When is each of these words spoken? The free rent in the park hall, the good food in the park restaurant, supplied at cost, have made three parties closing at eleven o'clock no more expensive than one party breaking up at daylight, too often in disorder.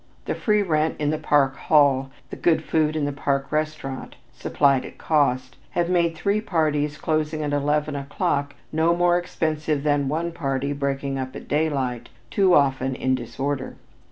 The 0.25 0.33
free 0.33 0.63
rent 0.63 0.95
in 0.97 1.11
the 1.11 1.19
park 1.19 1.55
hall, 1.55 2.09
the 2.31 2.35
good 2.35 2.63
food 2.63 2.95
in 2.95 3.05
the 3.05 3.11
park 3.11 3.51
restaurant, 3.51 4.15
supplied 4.33 4.83
at 4.83 4.97
cost, 4.97 5.57
have 5.69 5.91
made 5.91 6.15
three 6.15 6.41
parties 6.41 6.97
closing 6.97 7.43
at 7.43 7.53
eleven 7.53 7.95
o'clock 7.95 8.55
no 8.71 8.95
more 8.95 9.19
expensive 9.19 9.83
than 9.83 10.09
one 10.09 10.31
party 10.31 10.73
breaking 10.73 11.19
up 11.19 11.35
at 11.35 11.47
daylight, 11.47 12.09
too 12.31 12.55
often 12.55 12.95
in 12.95 13.13
disorder. 13.13 13.75